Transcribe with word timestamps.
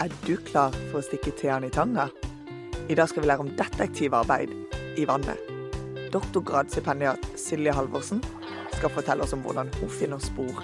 Er 0.00 0.08
du 0.24 0.38
klar 0.40 0.72
for 0.88 0.96
å 0.96 1.04
stikke 1.04 1.34
tærne 1.36 1.68
i 1.68 1.72
tanga? 1.74 2.06
I 2.88 2.94
dag 2.96 3.10
skal 3.10 3.20
vi 3.20 3.28
lære 3.28 3.44
om 3.44 3.50
detektivarbeid 3.58 4.54
i 4.96 5.04
vannet. 5.04 5.50
Doktorgradsstipendiat 6.14 7.26
Silje 7.36 7.74
Halvorsen 7.76 8.22
skal 8.78 8.94
fortelle 8.94 9.26
oss 9.26 9.34
om 9.36 9.42
hvordan 9.44 9.68
hun 9.76 9.92
finner 9.92 10.22
spor 10.24 10.62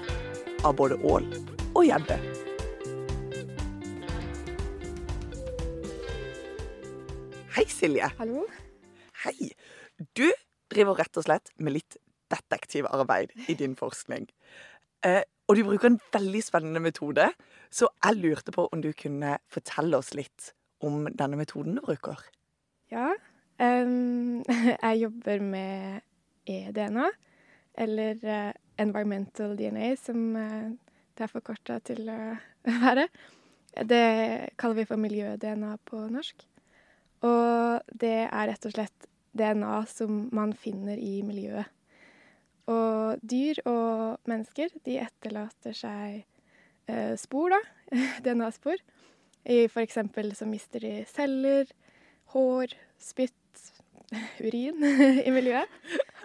av 0.65 0.79
både 0.81 0.97
ål 1.05 1.29
og 1.75 1.85
gjedde. 1.85 2.17
Hei, 7.59 7.69
Silje. 7.69 8.09
Hallo? 8.17 8.49
Hei. 9.27 9.53
Du 10.17 10.31
driver 10.73 10.97
rett 11.05 11.21
og 11.21 11.29
slett 11.29 11.53
med 11.61 11.77
litt 11.77 12.01
detektivarbeid 12.33 13.37
i 13.53 13.61
din 13.61 13.77
forskning. 13.77 14.31
Eh, 15.05 15.27
og 15.47 15.57
du 15.57 15.63
bruker 15.67 15.93
en 15.93 16.01
veldig 16.13 16.43
spennende 16.43 16.83
metode, 16.83 17.29
så 17.71 17.89
jeg 18.03 18.19
lurte 18.19 18.55
på 18.55 18.67
om 18.73 18.83
du 18.83 18.91
kunne 18.99 19.37
fortelle 19.53 19.99
oss 19.99 20.13
litt 20.19 20.53
om 20.85 21.07
denne 21.07 21.39
metoden 21.39 21.79
du 21.79 21.85
bruker. 21.87 22.19
Ja. 22.93 23.13
Um, 23.59 24.43
jeg 24.87 25.01
jobber 25.05 25.45
med 25.45 26.03
eDNA, 26.47 27.11
eller 27.77 28.27
eh, 28.27 28.53
environmental 28.81 29.57
DNA, 29.59 29.95
som 30.01 30.37
eh, 30.41 30.69
det 31.17 31.27
er 31.27 31.33
forkorta 31.33 31.79
til 31.85 32.09
å 32.11 32.19
være. 32.85 33.07
Det 33.77 34.05
kaller 34.57 34.81
vi 34.81 34.89
for 34.89 35.01
miljø-DNA 35.01 35.75
på 35.85 36.07
norsk. 36.13 36.47
Og 37.27 37.93
det 37.93 38.19
er 38.27 38.49
rett 38.51 38.69
og 38.69 38.73
slett 38.73 39.09
DNA 39.37 39.79
som 39.91 40.27
man 40.37 40.55
finner 40.57 40.97
i 41.01 41.21
miljøet. 41.27 41.69
Og 42.67 43.23
dyr 43.23 43.61
og 43.69 44.19
mennesker, 44.27 44.73
de 44.87 44.99
etterlater 45.05 45.77
seg 45.77 46.25
eh, 46.91 47.15
spor, 47.21 47.55
da. 47.55 47.61
DNA-spor. 48.25 48.83
I 49.47 49.67
for 49.71 49.85
eksempel 49.87 50.33
så 50.35 50.49
mister 50.51 50.83
de 50.83 51.05
celler, 51.07 51.71
hår, 52.35 52.75
spytt, 52.99 53.71
urin 54.47 54.83
i 55.27 55.31
miljøet. 55.35 55.71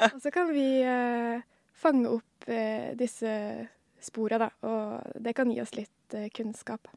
Og 0.10 0.18
så 0.24 0.34
kan 0.34 0.50
vi 0.54 0.82
eh, 0.82 1.46
fange 1.78 2.10
opp 2.18 2.50
eh, 2.50 2.92
disse 2.98 3.36
spora, 4.02 4.42
da. 4.42 4.50
Og 4.66 5.22
det 5.22 5.36
kan 5.38 5.52
gi 5.54 5.62
oss 5.62 5.76
litt 5.78 6.18
eh, 6.18 6.30
kunnskap. 6.34 6.90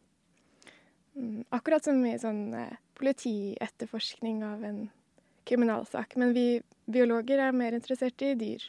Mm, 1.15 1.45
akkurat 1.55 1.85
som 1.85 2.01
i 2.07 2.17
sånn 2.19 2.47
eh, 2.59 2.79
politietterforskning 2.99 4.43
av 4.47 4.65
en 4.67 4.87
kriminalsak. 5.45 6.17
Men 6.21 6.33
vi 6.35 6.63
biologer 6.91 7.45
er 7.45 7.57
mer 7.57 7.77
interessert 7.77 8.23
i 8.25 8.35
dyr. 8.39 8.65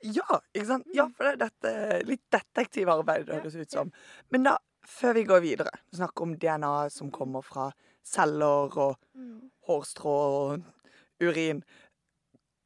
Ja, 0.00 0.40
ikke 0.54 0.66
sant? 0.66 0.88
Ja, 0.96 1.06
for 1.12 1.28
det 1.28 1.32
er 1.34 1.40
dette 1.44 2.00
litt 2.08 2.22
detektivarbeid 2.32 3.26
det 3.28 3.38
høres 3.40 3.58
ut 3.58 3.74
som. 3.74 3.92
Men 4.32 4.46
da, 4.48 4.56
før 4.86 5.18
vi 5.18 5.26
går 5.28 5.44
videre, 5.44 5.72
snakke 5.96 6.24
om 6.24 6.36
DNA 6.40 6.74
som 6.94 7.12
kommer 7.12 7.44
fra 7.44 7.68
celler 8.06 8.78
og 8.80 8.96
hårstrå 9.68 10.16
og 10.38 10.64
urin. 11.20 11.62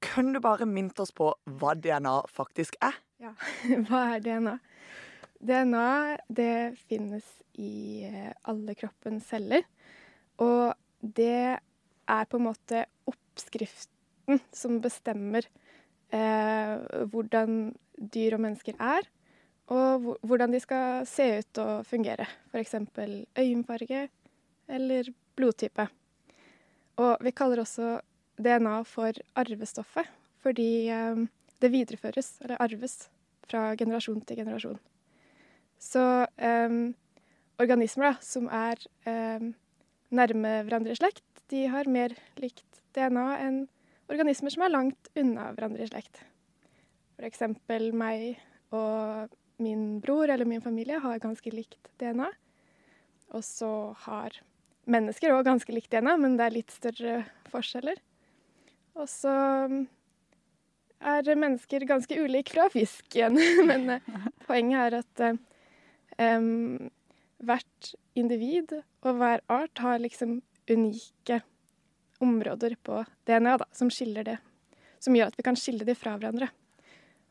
Kan 0.05 0.33
du 0.35 0.41
bare 0.45 0.69
minne 0.69 0.95
oss 1.03 1.15
på 1.17 1.33
hva 1.59 1.75
DNA 1.75 2.21
faktisk 2.31 2.79
er? 2.85 2.97
Ja, 3.23 3.35
hva 3.89 4.05
er 4.15 4.23
DNA? 4.25 4.59
DNA 5.45 5.89
det 6.33 6.77
finnes 6.89 7.27
i 7.61 8.05
eh, 8.07 8.31
alle 8.49 8.77
kroppens 8.79 9.27
celler. 9.29 9.67
Og 10.43 10.75
det 11.01 11.59
er 11.59 12.31
på 12.31 12.41
en 12.41 12.47
måte 12.47 12.87
oppskriften 13.11 14.41
som 14.55 14.81
bestemmer 14.85 15.47
eh, 16.15 17.05
hvordan 17.11 17.75
dyr 18.15 18.39
og 18.39 18.45
mennesker 18.47 18.79
er. 18.79 19.07
Og 19.73 20.17
hvordan 20.27 20.53
de 20.53 20.61
skal 20.61 21.07
se 21.09 21.27
ut 21.41 21.61
og 21.63 21.87
fungere. 21.89 22.27
F.eks. 22.53 22.75
øyenfarge 23.39 24.09
eller 24.69 25.13
blodtype. 25.37 25.89
Og 26.97 27.17
vi 27.25 27.33
kaller 27.35 27.65
også 27.65 27.99
DNA 28.39 28.83
for 28.87 29.13
arvestoffet, 29.37 30.07
fordi 30.43 30.89
eh, 30.89 31.25
det 31.63 31.73
videreføres, 31.73 32.39
eller 32.43 32.61
arves, 32.61 33.09
fra 33.45 33.75
generasjon 33.77 34.23
til 34.25 34.39
generasjon. 34.41 34.79
Så 35.79 36.27
eh, 36.39 36.77
organismer 37.61 38.13
da, 38.13 38.15
som 38.25 38.49
er 38.49 38.81
em, 39.11 39.53
nærme 40.15 40.55
hverandre 40.65 40.95
i 40.95 40.99
slekt, 40.99 41.25
de 41.53 41.67
har 41.71 41.91
mer 41.91 42.15
likt 42.41 42.81
DNA 42.97 43.27
enn 43.45 43.59
organismer 44.11 44.53
som 44.55 44.65
er 44.67 44.75
langt 44.75 45.11
unna 45.19 45.51
hverandre 45.55 45.85
i 45.85 45.91
slekt. 45.91 46.23
Eksempel 47.25 47.93
meg 47.97 48.41
og 48.75 49.33
min 49.63 50.01
bror 50.03 50.29
eller 50.29 50.49
min 50.49 50.65
familie 50.65 50.99
har 51.01 51.23
ganske 51.23 51.53
likt 51.55 51.93
DNA. 52.03 52.29
Og 53.35 53.45
så 53.47 53.71
har 54.05 54.35
mennesker 54.91 55.33
òg 55.35 55.47
ganske 55.47 55.73
likt 55.73 55.93
DNA, 55.95 56.17
men 56.21 56.37
det 56.39 56.47
er 56.47 56.57
litt 56.59 56.75
større 56.75 57.21
forskjeller. 57.53 58.01
Og 58.95 59.09
så 59.11 59.35
er 61.05 61.37
mennesker 61.39 61.87
ganske 61.89 62.19
ulike 62.21 62.55
fra 62.55 62.69
fisk 62.73 63.17
igjen. 63.17 63.39
Men 63.71 63.97
eh, 63.97 64.13
poenget 64.47 64.87
er 64.87 64.99
at 65.01 65.25
um, 66.39 66.91
hvert 67.45 67.95
individ 68.15 68.77
og 69.05 69.19
hver 69.19 69.43
art 69.53 69.83
har 69.83 70.03
liksom 70.03 70.39
unike 70.71 71.43
områder 72.25 72.75
på 72.83 73.03
DNA 73.29 73.57
da, 73.63 73.67
som 73.77 73.91
skiller 73.93 74.25
det. 74.27 74.39
Som 75.05 75.15
gjør 75.17 75.31
at 75.33 75.37
vi 75.39 75.45
kan 75.47 75.57
skille 75.61 75.85
de 75.87 75.95
fra 75.99 76.17
hverandre. 76.19 76.49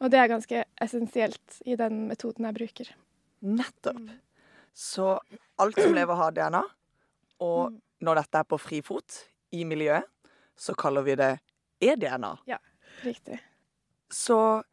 Og 0.04 0.12
det 0.12 0.20
er 0.20 0.30
ganske 0.32 0.64
essensielt 0.84 1.62
i 1.66 1.76
den 1.80 2.06
metoden 2.10 2.46
jeg 2.46 2.58
bruker. 2.58 2.90
Nettopp. 3.44 4.02
Så 4.74 5.20
alt 5.62 5.78
som 5.80 5.94
lever, 5.94 6.16
har 6.18 6.32
DNA. 6.36 6.64
Og 7.42 7.72
Mm. 7.72 7.82
når 8.02 8.16
dette 8.22 8.40
er 8.40 8.44
på 8.44 8.58
frifot 8.60 9.20
i 9.54 9.64
miljøet, 9.66 10.04
så 10.58 10.74
kaller 10.76 11.04
vi 11.04 11.16
det 11.16 11.40
e-DNA. 11.82 12.38
Ja, 12.48 12.58
Riktig. 13.04 13.40
Så 14.10 14.64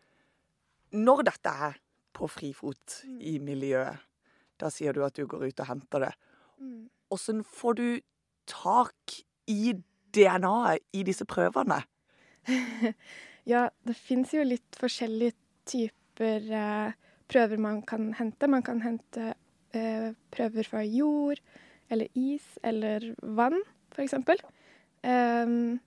når 0.92 1.22
dette 1.24 1.48
er 1.68 1.78
på 2.12 2.28
frifot 2.28 3.02
Mm. 3.04 3.20
i 3.20 3.38
miljøet, 3.38 3.98
da 4.58 4.68
sier 4.68 4.92
du 4.92 5.02
at 5.04 5.14
du 5.14 5.26
går 5.26 5.46
ut 5.48 5.60
og 5.60 5.66
henter 5.66 6.00
det. 6.00 6.12
Mm. 6.60 6.90
Åssen 7.10 7.42
får 7.44 7.74
du 7.76 8.00
tak 8.46 9.22
i 9.48 9.72
DNA-et 10.14 10.84
i 10.96 11.04
disse 11.06 11.26
prøvene? 11.28 11.82
Ja, 13.48 13.70
det 13.88 13.94
fins 13.96 14.34
jo 14.34 14.42
litt 14.44 14.76
forskjellige 14.76 15.32
typer 15.66 16.44
eh, 16.54 16.90
prøver 17.32 17.58
man 17.58 17.78
kan 17.88 18.10
hente. 18.14 18.46
Man 18.52 18.62
kan 18.62 18.82
hente 18.84 19.30
eh, 19.72 20.10
prøver 20.30 20.68
fra 20.68 20.82
jord 20.84 21.40
eller 21.90 22.12
is 22.14 22.44
eller 22.62 23.08
vann, 23.22 23.56
for 23.90 24.04
eksempel. 24.04 24.38
Vann 25.02 25.80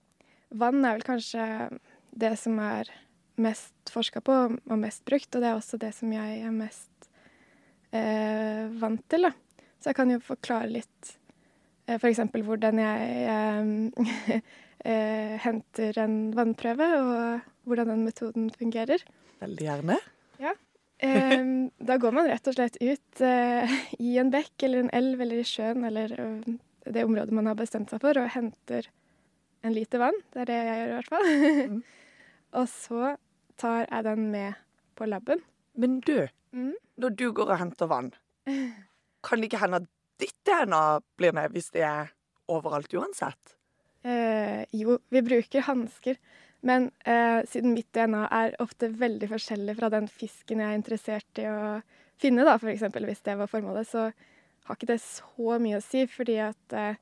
er 0.84 0.98
vel 0.98 1.06
kanskje 1.06 1.46
det 2.10 2.34
som 2.42 2.58
er 2.60 2.90
mest 3.40 3.90
forska 3.90 4.20
på 4.24 4.34
og 4.54 4.78
mest 4.78 5.04
brukt, 5.06 5.30
og 5.34 5.42
det 5.42 5.50
er 5.50 5.58
også 5.58 5.80
det 5.82 5.90
som 5.96 6.12
jeg 6.14 6.42
er 6.46 6.54
mest 6.54 7.08
eh, 7.90 8.70
vant 8.80 9.02
til, 9.10 9.26
da. 9.26 9.32
Så 9.80 9.90
jeg 9.90 9.98
kan 9.98 10.12
jo 10.12 10.20
forklare 10.22 10.70
litt 10.70 11.14
eh, 11.86 11.98
eksempel 12.10 12.44
hvordan 12.46 12.80
jeg 12.80 13.14
eh, 13.30 14.40
eh, 14.90 15.34
henter 15.44 16.00
en 16.04 16.18
vannprøve, 16.36 16.88
og 17.00 17.68
hvordan 17.68 17.92
den 17.94 18.04
metoden 18.08 18.50
fungerer. 18.54 19.04
Veldig 19.42 19.68
gjerne. 19.68 19.98
Ja. 20.42 20.54
da 21.88 21.96
går 22.00 22.14
man 22.16 22.28
rett 22.30 22.46
og 22.48 22.54
slett 22.56 22.78
ut 22.80 23.24
eh, 23.24 23.72
i 24.00 24.14
en 24.22 24.30
bekk 24.32 24.64
eller 24.64 24.84
en 24.84 24.92
elv 24.94 25.20
eller 25.20 25.42
i 25.42 25.48
sjøen 25.48 25.84
eller 25.84 26.14
det 26.84 27.02
området 27.04 27.34
man 27.34 27.48
har 27.50 27.58
bestemt 27.58 27.92
seg 27.92 28.00
for, 28.04 28.16
og 28.20 28.32
henter 28.32 28.88
en 29.64 29.74
liter 29.74 30.00
vann. 30.00 30.16
Det 30.32 30.44
er 30.44 30.50
det 30.50 30.60
jeg 30.60 30.78
gjør 30.78 30.88
i 30.88 30.94
hvert 30.94 31.12
fall. 31.12 31.28
Mm. 31.74 31.82
og 32.60 32.70
så 32.70 33.14
tar 33.60 33.84
jeg 33.84 34.06
den 34.06 34.30
med 34.32 34.62
på 34.94 35.08
laben. 35.10 35.44
Men 35.74 36.00
du, 36.06 36.28
Mm. 36.54 36.74
når 37.02 37.08
du 37.18 37.32
går 37.34 37.50
og 37.50 37.58
henter 37.58 37.88
vann, 37.90 38.12
kan 39.26 39.40
det 39.40 39.48
ikke 39.48 39.58
hende 39.58 39.80
at 39.82 39.88
ditt 40.20 40.36
DNA 40.46 41.00
blir 41.18 41.34
med 41.36 41.54
hvis 41.54 41.70
det 41.74 41.84
er 41.86 42.12
overalt 42.50 42.92
uansett? 42.94 43.56
Eh, 44.04 44.64
jo, 44.76 44.98
vi 45.08 45.22
bruker 45.24 45.64
hansker. 45.68 46.18
Men 46.64 46.90
eh, 47.04 47.42
siden 47.48 47.74
mitt 47.76 47.90
DNA 47.92 48.22
er 48.32 48.54
ofte 48.64 48.88
veldig 48.88 49.28
forskjellig 49.34 49.76
fra 49.76 49.90
den 49.92 50.06
fisken 50.08 50.62
jeg 50.62 50.72
er 50.72 50.78
interessert 50.78 51.40
i 51.40 51.48
å 51.50 51.58
finne, 52.20 52.46
da, 52.46 52.54
eksempel, 52.56 53.04
hvis 53.08 53.20
det 53.26 53.36
var 53.36 53.50
formålet, 53.50 53.88
så 53.90 54.06
har 54.64 54.78
ikke 54.78 54.88
det 54.94 55.00
så 55.04 55.58
mye 55.60 55.80
å 55.80 55.84
si, 55.84 56.06
fordi 56.08 56.38
at 56.44 56.76
eh, 56.78 56.96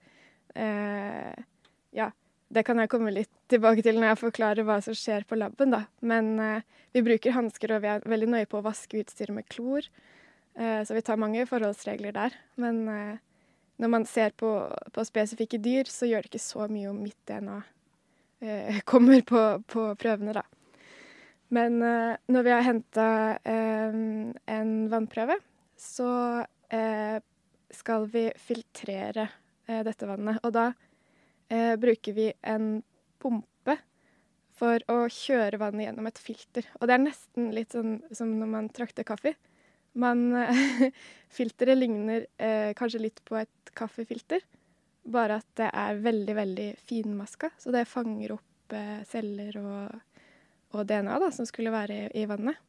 eh, 0.58 1.48
Ja, 1.94 2.08
det 2.52 2.64
kan 2.66 2.80
jeg 2.80 2.90
komme 2.90 3.12
litt 3.12 3.30
tilbake 3.52 3.84
til 3.84 3.98
når 4.00 4.12
jeg 4.12 4.22
forklarer 4.22 4.66
hva 4.66 4.78
som 4.84 4.96
skjer 4.96 5.26
på 5.28 5.38
laben, 5.38 5.74
da. 5.74 5.84
Men 6.00 6.34
eh, 6.42 6.66
vi 6.96 7.04
bruker 7.06 7.36
hansker, 7.36 7.76
og 7.76 7.84
vi 7.84 7.92
er 7.92 8.08
veldig 8.08 8.30
nøye 8.34 8.50
på 8.50 8.58
å 8.58 8.66
vaske 8.66 8.98
utstyret 9.02 9.36
med 9.36 9.46
klor. 9.52 9.86
Eh, 10.54 10.84
så 10.84 10.94
vi 10.94 11.02
tar 11.02 11.20
mange 11.20 11.46
forholdsregler 11.48 12.12
der. 12.12 12.34
Men 12.60 12.88
eh, 12.88 13.20
når 13.80 13.92
man 13.94 14.06
ser 14.06 14.34
på, 14.36 14.50
på 14.92 15.04
spesifikke 15.08 15.60
dyr, 15.62 15.88
så 15.88 16.08
gjør 16.08 16.24
det 16.24 16.32
ikke 16.32 16.44
så 16.44 16.66
mye 16.70 16.90
om 16.90 17.00
mitt 17.02 17.18
DNA 17.28 17.60
eh, 18.44 18.82
kommer 18.92 19.24
på, 19.26 19.42
på 19.66 19.86
prøvene, 20.00 20.36
da. 20.36 20.44
Men 21.52 21.74
når 22.32 22.44
vi 22.46 22.52
har 22.54 22.62
henta 22.64 23.06
en 23.44 24.70
vannprøve, 24.88 25.34
så 25.76 26.06
skal 27.76 28.06
vi 28.08 28.22
filtrere 28.40 29.26
dette 29.84 30.08
vannet. 30.08 30.38
Og 30.48 30.54
da 30.56 30.70
bruker 31.76 32.16
vi 32.16 32.30
en 32.40 32.70
pumpe 33.20 33.76
for 34.56 34.80
å 34.88 35.02
kjøre 35.12 35.60
vannet 35.60 35.90
gjennom 35.90 36.08
et 36.08 36.22
filter. 36.24 36.72
Og 36.80 36.88
det 36.88 36.96
er 36.96 37.04
nesten 37.04 37.52
litt 37.52 37.76
sånn 37.76 37.98
som 38.16 38.32
når 38.40 38.52
man 38.56 38.72
trakter 38.72 39.04
kaffe. 39.04 39.36
Man, 39.92 40.24
filteret 41.36 41.78
ligner 41.78 42.26
eh, 42.36 42.72
kanskje 42.76 43.02
litt 43.02 43.20
på 43.24 43.36
et 43.40 43.72
kaffefilter, 43.76 44.44
bare 45.02 45.40
at 45.40 45.48
det 45.58 45.68
er 45.68 46.00
veldig, 46.04 46.34
veldig 46.36 46.68
finmaska. 46.88 47.52
Så 47.58 47.74
det 47.74 47.88
fanger 47.90 48.36
opp 48.36 48.76
eh, 48.76 49.02
celler 49.08 49.58
og, 49.60 50.24
og 50.76 50.86
DNA 50.88 51.18
da, 51.22 51.30
som 51.34 51.48
skulle 51.48 51.74
være 51.74 51.98
i, 52.06 52.08
i 52.22 52.26
vannet. 52.30 52.60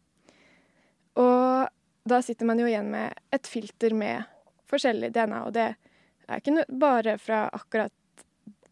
Og 1.20 1.70
da 2.04 2.22
sitter 2.26 2.48
man 2.50 2.60
jo 2.60 2.68
igjen 2.68 2.90
med 2.92 3.20
et 3.32 3.48
filter 3.48 3.94
med 3.96 4.24
forskjellig 4.68 5.12
DNA, 5.14 5.44
og 5.48 5.54
det 5.56 5.68
er 6.28 6.40
ikke 6.40 6.66
bare 6.80 7.18
fra 7.22 7.46
akkurat 7.54 7.94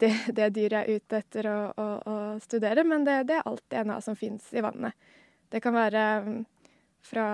det, 0.02 0.12
det 0.34 0.50
dyret 0.56 0.80
er 0.82 0.98
ute 0.98 1.20
etter 1.22 1.48
å, 1.52 1.58
å, 1.78 1.88
å 2.10 2.16
studere, 2.42 2.84
men 2.88 3.06
det, 3.06 3.22
det, 3.30 3.38
er 3.38 3.48
alt 3.48 3.64
DNA 3.70 4.00
som 4.02 4.18
fins 4.18 4.48
i 4.58 4.64
vannet. 4.66 4.98
Det 5.52 5.62
kan 5.62 5.76
være 5.76 6.06
mm, 6.26 6.40
fra 7.06 7.28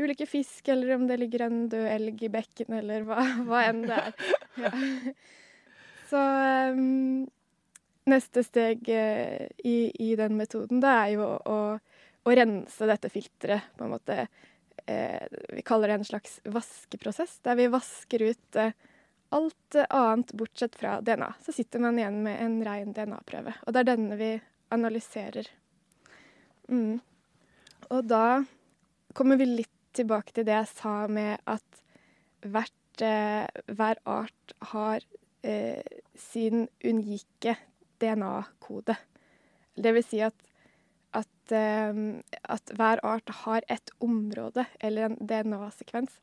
ulike 0.00 0.26
fisk, 0.26 0.68
eller 0.68 0.94
om 0.94 1.06
det 1.06 1.18
ligger 1.20 1.46
en 1.46 1.64
død 1.68 1.86
elg 1.88 2.22
i 2.26 2.32
bekken, 2.32 2.74
eller 2.80 3.06
hva, 3.06 3.24
hva 3.48 3.64
enn 3.68 3.84
det 3.86 4.00
er. 4.00 4.28
Ja. 4.64 4.72
Så 6.10 6.20
um, 6.74 7.24
neste 8.10 8.44
steg 8.46 8.88
uh, 8.90 9.46
i, 9.64 9.76
i, 9.94 10.14
den 10.20 10.36
metoden, 10.38 10.82
det 10.84 10.90
er 10.90 11.12
jo 11.14 11.28
å, 11.36 11.60
å 12.24 12.34
rense 12.36 12.90
dette 12.90 13.10
filteret, 13.12 13.70
på 13.78 13.86
en 13.86 13.94
måte 13.94 14.18
eh, 14.86 15.24
Vi 15.56 15.64
kaller 15.66 15.90
det 15.90 15.98
en 15.98 16.06
slags 16.08 16.38
vaskeprosess, 16.44 17.38
der 17.44 17.58
vi 17.58 17.70
vasker 17.72 18.22
ut 18.28 18.60
eh, 18.60 18.76
alt 19.34 19.76
annet 19.88 20.32
bortsett 20.32 20.76
fra 20.76 21.00
DNA. 21.00 21.32
Så 21.44 21.52
sitter 21.52 21.82
man 21.82 21.98
igjen 21.98 22.20
med 22.22 22.40
en 22.40 22.60
ren 22.64 22.92
DNA-prøve, 22.94 23.56
og 23.64 23.74
det 23.74 23.82
er 23.82 23.90
denne 23.90 24.18
vi 24.20 24.30
analyserer. 24.74 25.48
Mm. 26.68 27.00
Og 27.90 28.04
da 28.08 28.44
kommer 29.14 29.40
vi 29.40 29.48
litt 29.48 29.73
tilbake 29.94 30.34
til 30.34 30.46
det 30.48 30.56
jeg 30.56 30.70
sa 30.72 30.94
med 31.06 31.38
at 31.50 31.82
hvert, 32.44 33.02
eh, 33.02 33.46
hver 33.72 34.00
art 34.04 34.56
har 34.74 35.04
eh, 35.42 36.00
sin 36.18 36.68
unike 36.84 37.56
DNA-kode. 38.02 38.96
Det 39.74 39.94
vil 39.94 40.06
si 40.06 40.20
at 40.24 40.36
at, 41.14 41.52
eh, 41.52 41.94
at 42.42 42.74
hver 42.74 43.00
art 43.06 43.30
har 43.44 43.62
et 43.70 43.90
område 44.02 44.66
eller 44.80 45.10
en 45.10 45.18
DNA-sekvens 45.20 46.18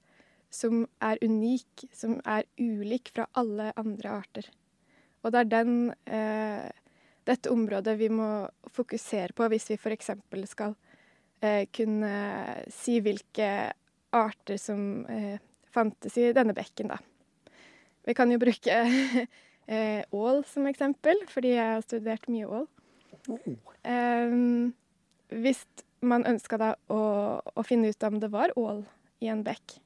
som 0.52 0.86
er 1.00 1.20
unik, 1.24 1.88
som 1.96 2.20
er 2.28 2.44
ulik 2.60 3.14
fra 3.16 3.28
alle 3.40 3.72
andre 3.80 4.10
arter. 4.10 4.50
Og 5.24 5.32
det 5.32 5.40
er 5.40 5.52
den, 5.52 5.94
eh, 6.06 6.72
dette 7.26 7.52
området 7.52 7.98
vi 8.00 8.10
må 8.10 8.50
fokusere 8.68 9.34
på 9.34 9.48
hvis 9.48 9.70
vi 9.70 9.78
f.eks. 9.78 10.12
skal 10.50 10.76
eh, 10.76 10.91
kunne 11.74 12.12
si 12.70 13.00
hvilke 13.02 13.48
arter 14.12 14.58
som 14.58 15.06
eh, 15.06 15.40
fantes 15.72 16.18
i 16.20 16.32
denne 16.36 16.56
bekken, 16.56 16.92
da. 16.92 17.00
Vi 18.06 18.16
kan 18.18 18.32
jo 18.34 18.40
bruke 18.42 18.78
eh, 19.72 20.02
ål 20.12 20.44
som 20.50 20.68
eksempel, 20.70 21.24
fordi 21.32 21.56
jeg 21.56 21.76
har 21.76 21.86
studert 21.86 22.28
mye 22.32 22.50
ål. 22.60 22.68
Um, 23.86 24.72
hvis 25.30 25.62
man 26.02 26.26
ønska 26.26 26.58
da 26.58 26.72
å, 26.90 27.02
å, 27.46 27.64
finne 27.66 27.92
ut 27.92 28.08
om 28.08 28.18
det 28.22 28.32
var 28.34 28.54
ål 28.60 28.82
i 29.22 29.30
en 29.32 29.44
bekk, 29.46 29.78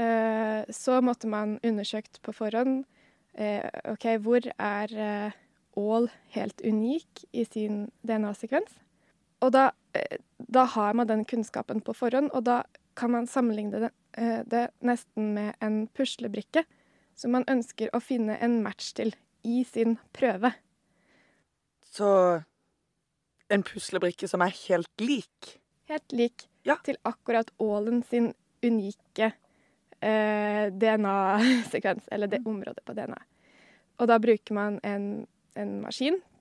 uh, 0.00 0.62
så 0.70 1.00
måtte 1.04 1.28
man 1.30 1.58
undersøkt 1.66 2.22
på 2.22 2.34
forhånd 2.36 2.84
uh, 3.40 3.66
OK, 3.92 4.06
hvor 4.22 4.46
er 4.54 4.94
uh, 4.94 5.36
ål 5.76 6.08
helt 6.36 6.62
unik 6.62 7.26
i 7.34 7.44
sin 7.48 7.88
DNA-sekvens? 8.06 8.78
Og 9.44 9.52
da, 9.52 9.70
da, 10.38 10.64
har 10.72 10.96
man 10.96 11.08
den 11.10 11.24
kunnskapen 11.28 11.82
på 11.84 11.94
forhånd, 11.96 12.30
og 12.32 12.46
da 12.48 12.62
kan 12.96 13.12
man 13.12 13.28
sammenligne 13.28 13.86
det, 13.86 13.92
det 14.48 14.62
nesten 14.80 15.34
med 15.36 15.58
en 15.60 15.84
puslebrikke 15.92 16.64
som 17.16 17.34
man 17.36 17.44
ønsker 17.50 17.92
å 17.92 18.00
finne 18.00 18.38
en 18.44 18.62
match 18.64 18.92
til 18.96 19.12
i 19.46 19.62
sin 19.68 19.96
prøve. 20.16 20.52
Så 21.84 22.08
en 23.52 23.64
puslebrikke 23.64 24.28
som 24.28 24.44
er 24.44 24.54
helt 24.66 25.00
lik. 25.00 25.56
Helt 25.88 26.12
lik 26.16 26.48
ja. 26.66 26.76
til 26.84 26.98
akkurat 27.06 27.52
ålen 27.62 28.02
sin 28.02 28.32
unike 28.64 29.30
eh, 30.00 30.66
DNA-sekvens, 30.72 32.08
eller 32.12 32.32
det 32.32 32.42
området 32.44 32.84
på 32.84 32.96
DNA. 32.96 33.20
Og 34.00 34.10
da 34.10 34.18
bruker 34.20 34.56
man 34.56 34.80
en, 34.84 35.26
en 35.56 35.78
maskin 35.84 36.18
eh, 36.18 36.35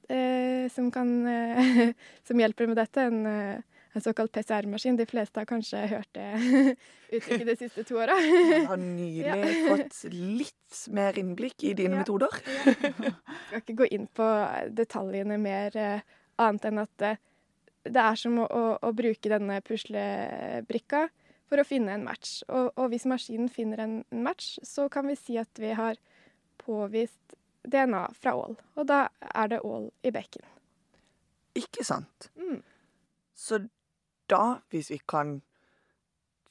som, 0.72 0.92
kan, 0.92 1.28
eh, 1.28 1.94
som 2.28 2.40
hjelper 2.40 2.68
med 2.68 2.78
dette. 2.78 3.02
En, 3.02 3.25
eh, 3.25 3.62
en 3.96 4.02
såkalt 4.02 4.31
PCR-maskin. 4.31 4.98
De 5.00 5.06
fleste 5.06 5.40
har 5.40 5.48
kanskje 5.50 5.86
hørt 5.88 6.10
det 6.18 6.28
uttrykket 7.16 7.48
de 7.48 7.56
siste 7.60 7.86
to 7.88 8.00
åra. 8.02 8.18
Jeg 8.52 8.66
har 8.68 8.81
nylig 8.81 9.24
ja. 9.25 9.54
fått 9.69 10.02
litt 10.12 10.81
mer 10.92 11.18
innblikk 11.19 11.63
i 11.63 11.74
dine 11.78 11.96
ja. 11.96 12.04
metoder. 12.04 12.42
Ja. 12.66 13.13
Jeg 13.13 13.48
skal 13.48 13.62
ikke 13.63 13.80
gå 13.84 13.92
inn 13.96 14.10
på 14.12 14.28
detaljene 14.75 15.40
mer 15.42 15.80
eh, 15.80 16.06
Annet 16.36 16.66
enn 16.68 16.81
at 16.81 17.00
det 17.00 18.02
er 18.02 18.18
som 18.19 18.42
å, 18.44 18.46
å, 18.52 18.63
å, 18.84 18.90
bruke 18.92 19.30
denne 19.31 19.62
puslebrikka 19.63 21.06
for 21.48 21.62
å 21.62 21.63
finne 21.63 21.94
en 21.96 22.04
match. 22.04 22.42
Og, 22.50 22.74
og 22.75 22.90
hvis 22.92 23.06
maskinen 23.07 23.48
finner 23.48 23.86
en, 23.86 23.94
match, 24.12 24.57
så 24.68 24.90
kan 24.92 25.07
vi 25.07 25.16
si 25.16 25.38
at 25.40 25.62
vi 25.62 25.72
har 25.78 25.96
påvist 26.60 27.38
DNA 27.71 28.06
fra 28.13 28.35
ål. 28.35 28.56
Og 28.75 28.88
da 28.88 29.07
er 29.33 29.51
det 29.51 29.63
ål 29.65 29.89
i 30.03 30.12
bekken. 30.15 30.45
Ikke 31.56 31.85
sant. 31.88 32.29
Mm. 32.35 32.62
Så 33.35 33.59
da, 34.29 34.59
hvis 34.69 34.89
vi 34.91 35.00
kan 35.07 35.39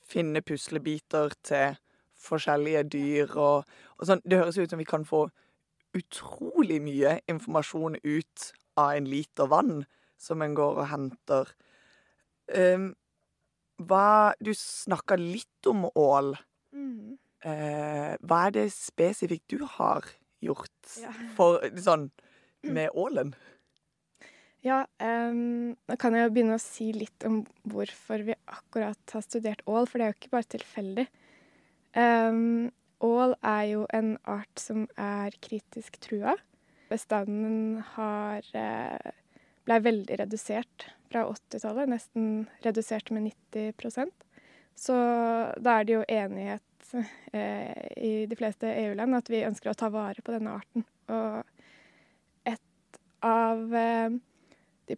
finne 0.04 0.42
puslebiter 0.44 1.32
til 1.42 1.76
forskjellige 2.24 2.84
dyr 2.92 3.32
og, 3.36 3.64
og 3.98 4.06
sånn 4.08 4.22
Det 4.24 4.38
høres 4.38 4.58
ut 4.58 4.70
som 4.70 4.80
vi 4.80 4.88
kan 4.88 5.04
få 5.04 5.26
utrolig 5.94 6.80
mye 6.82 7.18
informasjon 7.30 7.98
ut 8.02 8.46
av 8.80 8.96
en 8.96 9.08
liter 9.08 9.48
vann 9.50 9.84
som 10.18 10.42
en 10.42 10.54
går 10.56 10.80
og 10.80 10.88
henter. 10.90 11.50
Um, 12.50 12.94
hva 13.78 14.34
Du 14.42 14.52
snakka 14.56 15.18
litt 15.20 15.68
om 15.70 15.86
ål. 15.94 16.34
Mm. 16.74 17.16
Uh, 17.44 18.14
hva 18.24 18.46
er 18.48 18.54
det 18.56 18.68
spesifikt 18.72 19.52
du 19.52 19.66
har 19.76 20.08
gjort 20.44 20.94
ja. 21.00 21.12
for, 21.36 21.64
sånn, 21.80 22.08
med 22.64 22.94
ålen? 22.96 23.34
Ja, 24.64 24.86
um, 24.96 25.74
nå 25.76 25.96
kan 26.00 26.14
jeg 26.16 26.24
jo 26.24 26.32
begynne 26.32 26.56
å 26.56 26.62
si 26.62 26.88
litt 26.96 27.26
om 27.28 27.42
hvorfor 27.68 28.24
vi 28.24 28.36
akkurat 28.48 29.12
har 29.12 29.24
studert 29.26 29.60
ål, 29.68 29.84
for 29.90 30.00
det 30.00 30.06
er 30.06 30.14
jo 30.14 30.18
ikke 30.22 30.32
bare 30.32 30.50
tilfeldig. 30.54 31.04
Um, 31.94 32.70
ål 33.04 33.36
er 33.44 33.64
jo 33.74 33.84
en 33.92 34.14
art 34.24 34.62
som 34.62 34.86
er 34.96 35.36
kritisk 35.44 36.00
trua. 36.00 36.38
Bestanden 36.88 37.82
har 37.94 38.48
eh, 38.56 39.12
ble 39.64 39.78
veldig 39.84 40.18
redusert 40.20 40.88
fra 41.12 41.24
80-tallet, 41.30 41.90
nesten 41.90 42.28
redusert 42.64 43.10
med 43.14 43.30
90% 43.54 44.12
Så 44.76 44.94
da 45.62 45.78
er 45.78 45.86
det 45.86 45.94
jo 45.94 46.04
enighet 46.08 46.64
eh, 46.94 47.86
i 47.96 48.12
de 48.30 48.38
fleste 48.38 48.68
EU-land 48.68 49.18
at 49.18 49.30
vi 49.32 49.44
ønsker 49.46 49.72
å 49.72 49.78
ta 49.78 49.90
vare 49.94 50.24
på 50.24 50.34
denne 50.34 50.56
arten. 50.58 50.84
Og 51.08 52.52
et 52.52 53.00
av, 53.24 53.64
eh, 53.74 54.96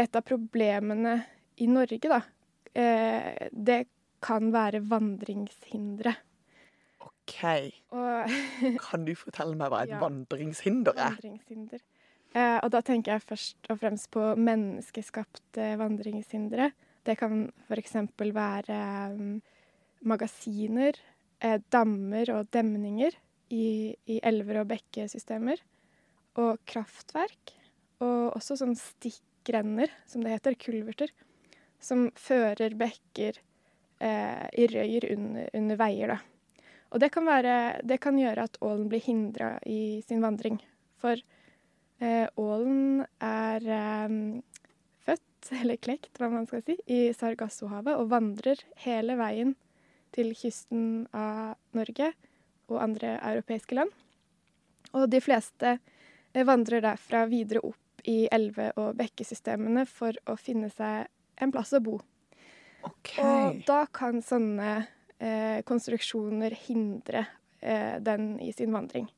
et 0.00 0.16
av 0.16 0.26
problemene 0.26 1.18
i 1.60 1.68
Norge, 1.68 2.08
da, 2.08 2.22
eh, 2.74 3.48
det 3.52 3.84
kan 4.24 4.50
være 4.52 4.82
vandringshindre. 4.88 6.14
OK. 7.00 7.40
Og, 7.94 8.36
kan 8.86 9.06
du 9.06 9.14
fortelle 9.18 9.56
meg 9.58 9.72
hva 9.72 9.84
et 9.84 9.94
ja, 9.94 10.00
vandringshinder 10.02 10.96
er? 10.96 11.16
Vandringshinder. 11.16 11.82
Eh, 12.30 12.58
og 12.62 12.70
da 12.70 12.82
tenker 12.86 13.16
jeg 13.16 13.26
først 13.26 13.70
og 13.72 13.80
fremst 13.80 14.10
på 14.14 14.22
menneskeskapte 14.38 15.72
vandringshindre. 15.80 16.70
Det 17.06 17.16
kan 17.18 17.48
f.eks. 17.66 17.96
være 18.20 18.80
um, 19.16 19.40
magasiner, 20.06 20.98
dammer 21.72 22.30
og 22.34 22.48
demninger 22.52 23.14
i, 23.50 23.96
i 24.06 24.20
elver 24.26 24.62
og 24.62 24.70
bekkesystemer. 24.70 25.60
Og 26.40 26.60
kraftverk. 26.70 27.54
Og 28.00 28.36
også 28.36 28.56
sånn 28.60 28.76
stikkrenner, 28.78 29.92
som 30.08 30.24
det 30.24 30.36
heter, 30.36 30.56
kulverter, 30.60 31.12
som 31.80 32.08
fører 32.16 32.76
bekker 32.78 33.40
eh, 34.00 34.46
i 34.56 34.68
røyer 34.70 35.08
under, 35.12 35.50
under 35.56 35.80
veier, 35.80 36.14
da. 36.14 36.20
Og 36.90 37.02
det 37.02 37.12
kan, 37.14 37.26
være, 37.28 37.54
det 37.86 38.00
kan 38.02 38.18
gjøre 38.18 38.48
at 38.48 38.56
ålen 38.66 38.88
blir 38.90 39.02
hindra 39.04 39.52
i 39.68 40.00
sin 40.08 40.24
vandring. 40.24 40.56
For 40.98 41.20
eh, 42.02 42.26
ålen 42.40 43.04
er 43.22 43.68
eh, 43.76 44.16
født, 45.06 45.50
eller 45.60 45.82
klekt, 45.82 46.14
hva 46.18 46.30
man 46.32 46.48
skal 46.50 46.64
si, 46.66 46.78
i 46.90 47.10
Sargassohavet 47.16 48.00
og 48.00 48.10
vandrer 48.14 48.64
hele 48.86 49.18
veien 49.20 49.54
til 50.14 50.32
kysten 50.38 51.06
av 51.16 51.56
Norge 51.76 52.12
og 52.70 52.78
andre 52.82 53.16
europeiske 53.18 53.78
land. 53.78 53.90
Og 54.96 55.06
de 55.10 55.20
fleste 55.22 55.76
eh, 55.76 56.46
vandrer 56.46 56.82
derfra 56.84 57.24
videre 57.30 57.62
opp 57.66 58.04
i 58.08 58.24
elve- 58.32 58.72
og 58.80 58.94
bekkesystemene 58.98 59.84
for 59.88 60.16
å 60.30 60.36
finne 60.40 60.70
seg 60.72 61.10
en 61.40 61.52
plass 61.52 61.74
å 61.76 61.82
bo. 61.84 61.98
Okay. 62.86 63.22
Og 63.22 63.62
da 63.68 63.84
kan 63.92 64.22
sånne 64.24 64.70
eh, 65.18 65.60
konstruksjoner 65.68 66.56
hindre 66.66 67.26
eh, 67.60 67.98
den 68.00 68.34
i 68.40 68.52
sin 68.56 68.72
vandring. 68.72 69.08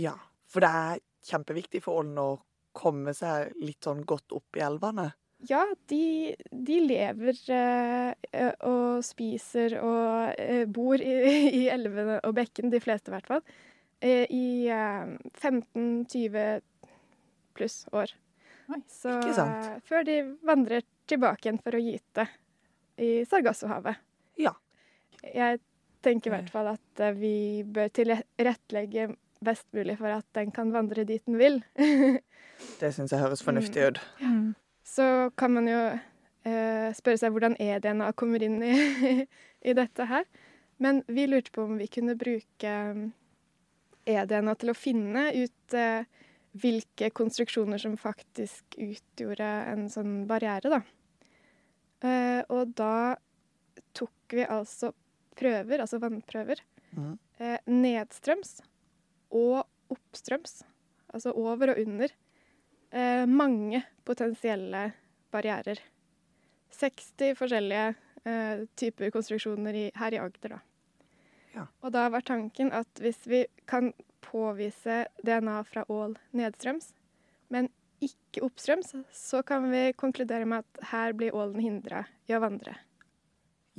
Ja. 0.00 0.16
For 0.52 0.64
det 0.64 0.68
er 0.68 1.02
kjempeviktig 1.24 1.80
for 1.84 2.02
ålen 2.02 2.18
å 2.20 2.30
komme 2.76 3.14
seg 3.16 3.52
litt 3.60 3.84
sånn 3.84 4.02
godt 4.08 4.34
opp 4.36 4.58
i 4.58 4.64
elvene. 4.64 5.10
Ja, 5.48 5.64
de, 5.90 6.34
de 6.50 6.76
lever 6.86 7.38
eh, 7.50 8.52
og 8.68 9.02
spiser 9.06 9.74
og 9.82 10.34
eh, 10.38 10.64
bor 10.70 11.00
i, 11.02 11.14
i 11.62 11.64
elvene 11.72 12.20
og 12.22 12.34
bekken, 12.38 12.70
de 12.70 12.80
fleste 12.82 13.10
i 13.10 13.14
hvert 13.16 13.26
fall, 13.30 13.42
eh, 14.04 14.26
i 14.30 14.68
15-20 15.40 16.60
pluss 17.58 17.82
år. 17.92 18.14
Oi, 18.72 18.78
Så 18.88 19.16
ikke 19.18 19.34
sant? 19.36 19.66
eh, 19.66 19.82
før 19.88 20.06
de 20.06 20.20
vandrer 20.46 20.86
tilbake 21.10 21.48
igjen 21.48 21.60
for 21.62 21.76
å 21.76 21.82
gyte 21.82 22.28
i 23.02 23.10
Sargassohavet. 23.28 23.98
Ja. 24.40 24.54
Jeg 25.26 25.58
tenker 26.02 26.30
i 26.30 26.34
hvert 26.36 26.50
fall 26.54 26.70
at 26.72 27.02
eh, 27.02 27.14
vi 27.18 27.34
bør 27.66 27.90
tilrettelegge 27.94 29.10
best 29.42 29.66
mulig 29.74 29.96
for 29.98 30.14
at 30.14 30.26
den 30.38 30.52
kan 30.54 30.70
vandre 30.74 31.02
dit 31.08 31.22
den 31.26 31.38
vil. 31.40 31.60
Det 32.80 32.92
syns 32.94 33.10
jeg 33.10 33.18
høres 33.24 33.42
fornuftig 33.42 33.88
ut. 33.90 33.98
Mm. 34.22 34.52
Så 34.92 35.04
kan 35.40 35.54
man 35.56 35.68
jo 35.70 35.80
eh, 35.88 36.88
spørre 36.96 37.20
seg 37.20 37.32
hvordan 37.32 37.56
e-DNA 37.62 38.10
kommer 38.18 38.42
inn 38.44 38.58
i, 38.66 38.74
i 39.68 39.74
dette 39.76 40.08
her. 40.10 40.26
Men 40.82 41.00
vi 41.08 41.24
lurte 41.30 41.54
på 41.54 41.64
om 41.64 41.78
vi 41.80 41.86
kunne 41.92 42.16
bruke 42.18 42.72
mm, 42.96 43.06
e-DNA 44.12 44.54
til 44.60 44.72
å 44.72 44.76
finne 44.76 45.28
ut 45.32 45.76
eh, 45.78 46.04
hvilke 46.60 47.08
konstruksjoner 47.16 47.80
som 47.80 47.94
faktisk 47.96 48.76
utgjorde 48.76 49.48
en 49.72 49.86
sånn 49.92 50.26
barriere, 50.28 50.74
da. 50.74 50.82
Eh, 52.02 52.42
og 52.52 52.74
da 52.76 53.14
tok 53.96 54.36
vi 54.36 54.44
altså 54.44 54.92
prøver, 55.38 55.80
altså 55.80 56.02
vannprøver, 56.02 56.60
mm. 56.92 57.14
eh, 57.40 57.56
nedstrøms 57.70 58.58
og 59.32 59.62
oppstrøms, 59.92 60.60
altså 61.14 61.32
over 61.38 61.72
og 61.72 61.80
under, 61.86 62.12
eh, 62.92 63.24
mange 63.30 63.84
potensielle 64.04 64.90
barrierer. 65.32 65.80
60 66.72 67.36
forskjellige 67.38 67.94
eh, 68.24 68.64
typer 68.78 69.12
konstruksjoner 69.14 69.76
i, 69.76 69.84
her 69.98 70.16
i 70.16 70.20
Agder, 70.22 70.56
da. 70.56 70.60
Ja. 71.52 71.66
Og 71.84 71.92
da 71.92 72.06
var 72.12 72.24
tanken 72.24 72.72
at 72.72 73.02
hvis 73.02 73.20
vi 73.28 73.44
kan 73.68 73.92
påvise 74.24 75.02
DNA 75.24 75.58
fra 75.68 75.84
ål 75.92 76.16
nedstrøms, 76.32 76.94
men 77.52 77.68
ikke 78.02 78.42
oppstrøms, 78.46 78.94
så 79.14 79.42
kan 79.46 79.68
vi 79.70 79.92
konkludere 79.98 80.48
med 80.48 80.64
at 80.64 80.88
her 80.90 81.12
blir 81.14 81.36
ålen 81.36 81.60
hindra 81.62 82.06
i 82.26 82.34
å 82.34 82.40
vandre. 82.42 82.78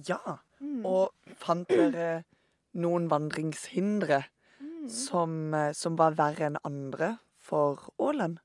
Ja. 0.08 0.40
Mm. 0.64 0.86
Og 0.88 1.36
fant 1.42 1.68
dere 1.68 2.24
noen 2.78 3.10
vandringshindre 3.12 4.22
Mm. 4.84 4.90
som, 4.90 5.54
eh, 5.54 5.72
som 5.72 5.96
var 5.96 6.12
verre 6.12 6.46
enn 6.46 6.58
andre 6.64 7.18
for 7.40 7.80
ålen? 7.98 8.40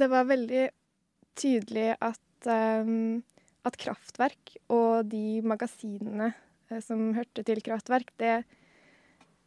Det 0.00 0.08
var 0.08 0.28
veldig 0.30 0.68
tydelig 1.36 1.90
at, 2.00 2.48
um, 2.48 3.20
at 3.68 3.76
kraftverk 3.80 4.54
og 4.72 5.10
de 5.12 5.42
magasinene 5.44 6.30
eh, 6.70 6.80
som 6.84 7.10
hørte 7.16 7.44
til 7.44 7.60
kraftverk, 7.64 8.08
det 8.20 8.38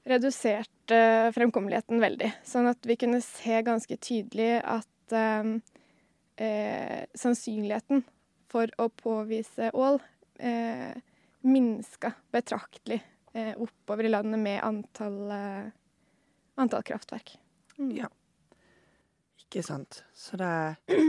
reduserte 0.06 1.00
fremkommeligheten 1.34 2.02
veldig. 2.04 2.30
Sånn 2.46 2.70
at 2.70 2.86
vi 2.86 3.00
kunne 3.02 3.24
se 3.26 3.64
ganske 3.66 3.98
tydelig 4.04 4.60
at 4.62 5.16
um, 5.18 5.56
eh, 6.38 7.06
sannsynligheten 7.18 8.04
for 8.52 8.70
å 8.78 8.92
påvise 8.94 9.72
ål 9.74 9.98
eh, 10.38 10.94
minska 11.50 12.14
betraktelig 12.36 13.00
eh, 13.34 13.56
oppover 13.58 14.06
i 14.06 14.14
landet 14.14 14.44
med 14.44 14.62
antall, 14.62 15.24
antall 16.62 16.86
kraftverk. 16.86 17.40
Mm. 17.80 17.96
Ja. 18.04 18.12
Ikke 19.54 19.62
sant. 19.68 20.00
Så 20.18 20.34
det 20.42 20.48
er 20.50 21.04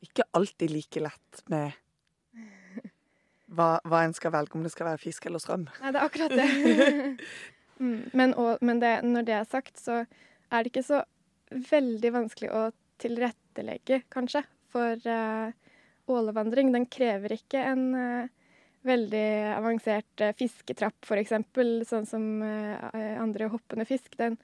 ikke 0.00 0.24
alltid 0.32 0.72
like 0.72 1.00
lett 1.04 1.40
med 1.52 1.74
hva, 3.52 3.74
hva 3.84 3.98
en 4.06 4.14
skal 4.16 4.32
velge, 4.32 4.56
om 4.56 4.62
det 4.64 4.72
skal 4.72 4.88
være 4.88 5.00
fisk 5.02 5.26
eller 5.28 5.42
strøm. 5.42 5.66
Nei, 5.82 5.90
det 5.92 6.00
er 6.00 6.06
akkurat 6.06 6.32
det. 6.32 6.46
mm, 7.82 7.98
men 8.16 8.32
og, 8.40 8.62
men 8.64 8.80
det, 8.80 8.94
når 9.04 9.26
det 9.28 9.34
er 9.36 9.50
sagt, 9.52 9.76
så 9.76 9.98
er 10.00 10.64
det 10.64 10.72
ikke 10.72 10.86
så 10.86 11.02
veldig 11.68 12.12
vanskelig 12.14 12.48
å 12.56 12.62
tilrettelegge, 13.04 14.00
kanskje, 14.16 14.46
for 14.72 14.96
uh, 15.04 15.52
ålevandring. 16.08 16.72
Den 16.72 16.88
krever 16.88 17.36
ikke 17.36 17.66
en 17.74 17.84
uh, 17.92 18.32
veldig 18.88 19.28
avansert 19.58 20.24
uh, 20.24 20.32
fisketrapp, 20.40 21.04
f.eks., 21.04 21.36
sånn 21.92 22.08
som 22.08 22.24
uh, 22.40 22.88
andre 23.20 23.52
hoppende 23.52 23.84
fisk. 23.92 24.16
Den, 24.16 24.40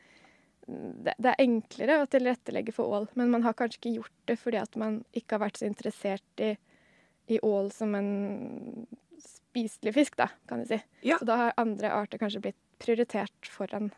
det, 0.69 1.15
det 1.17 1.33
er 1.33 1.43
enklere 1.43 2.01
å 2.03 2.09
tilrettelegge 2.11 2.75
for 2.77 2.93
ål, 2.93 3.07
men 3.17 3.31
man 3.33 3.45
har 3.47 3.57
kanskje 3.57 3.81
ikke 3.81 3.95
gjort 3.99 4.17
det 4.29 4.37
fordi 4.41 4.61
at 4.61 4.77
man 4.81 5.01
ikke 5.17 5.37
har 5.37 5.47
vært 5.47 5.61
så 5.61 5.69
interessert 5.69 6.43
i, 6.45 6.51
i 7.33 7.39
ål 7.45 7.71
som 7.73 7.95
en 7.97 8.11
spiselig 9.25 9.95
fisk, 9.97 10.19
da, 10.21 10.29
kan 10.49 10.61
du 10.63 10.69
si. 10.69 10.81
Ja. 11.09 11.17
Så 11.21 11.29
da 11.29 11.39
har 11.41 11.57
andre 11.61 11.93
arter 11.97 12.21
kanskje 12.21 12.43
blitt 12.45 12.61
prioritert 12.83 13.49
foran. 13.51 13.91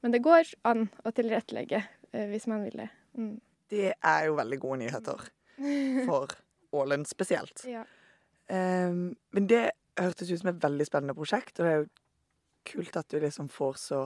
Men 0.00 0.16
det 0.16 0.22
går 0.24 0.54
an 0.68 0.88
å 1.04 1.12
tilrettelegge 1.14 1.82
eh, 1.84 2.26
hvis 2.32 2.48
man 2.50 2.64
vil 2.64 2.80
det. 2.80 2.88
Mm. 3.18 3.34
Det 3.70 3.92
er 3.92 4.26
jo 4.26 4.38
veldig 4.40 4.58
gode 4.62 4.80
nyheter 4.86 5.26
for 6.08 6.32
ålen 6.80 7.04
spesielt. 7.06 7.66
Ja. 7.68 7.84
Um, 8.50 9.12
men 9.36 9.46
det 9.50 9.66
hørtes 10.00 10.30
ut 10.32 10.40
som 10.40 10.50
et 10.50 10.62
veldig 10.62 10.86
spennende 10.88 11.14
prosjekt, 11.14 11.60
og 11.60 11.66
det 11.66 11.70
er 11.70 11.82
jo 11.82 11.90
kult 12.70 12.96
at 12.96 13.12
du 13.12 13.20
liksom 13.20 13.50
får 13.52 13.78
så 13.80 14.00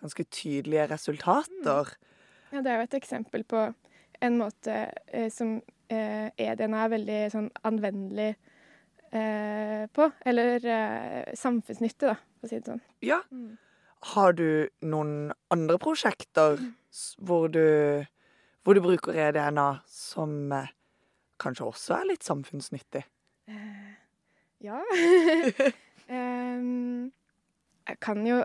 ganske 0.00 0.24
tydelige 0.30 0.86
resultater. 0.90 1.94
Ja, 2.52 2.62
det 2.62 2.70
er 2.72 2.78
jo 2.82 2.86
et 2.88 2.94
eksempel 3.00 3.44
på 3.44 3.66
en 4.24 4.38
måte 4.40 4.76
eh, 5.06 5.28
som 5.30 5.58
eh, 5.90 6.28
e-DNA 6.38 6.84
er 6.86 6.92
veldig 6.94 7.18
sånn 7.34 7.48
anvendelig 7.68 8.30
eh, 9.12 9.84
på. 9.94 10.08
Eller 10.26 10.64
eh, 10.66 11.34
samfunnsnyttig, 11.38 12.08
da, 12.08 12.16
for 12.38 12.48
å 12.48 12.50
si 12.50 12.58
det 12.60 12.70
sånn. 12.72 12.82
Ja. 13.04 13.20
Har 14.14 14.32
du 14.38 14.68
noen 14.86 15.32
andre 15.54 15.78
prosjekter 15.82 16.58
s- 16.94 17.14
hvor 17.18 17.48
du, 17.52 17.62
hvor 18.64 18.78
du 18.78 18.82
bruker 18.84 19.16
e-DNA 19.18 19.68
som 19.90 20.52
eh, 20.54 20.70
kanskje 21.42 21.66
også 21.68 21.98
er 22.00 22.10
litt 22.12 22.26
samfunnsnyttig? 22.26 23.04
Eh, 23.50 23.92
ja. 24.66 24.80
um, 26.08 27.10
jeg 27.88 28.00
kan 28.04 28.24
jo 28.26 28.40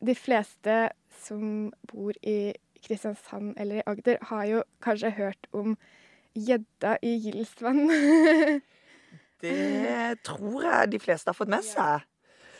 De 0.00 0.14
fleste 0.16 0.76
som 1.20 1.70
bor 1.90 2.16
i 2.24 2.52
Kristiansand 2.80 3.54
eller 3.60 3.80
i 3.80 3.86
Agder, 3.86 4.20
har 4.30 4.44
jo 4.48 4.62
kanskje 4.82 5.10
hørt 5.18 5.48
om 5.52 5.76
gjedda 6.34 6.96
i 7.02 7.16
Gilsvann. 7.24 7.90
Det 9.40 10.20
tror 10.24 10.64
jeg 10.66 10.92
de 10.92 11.00
fleste 11.00 11.32
har 11.32 11.36
fått 11.36 11.52
med 11.52 11.64
seg. 11.64 12.04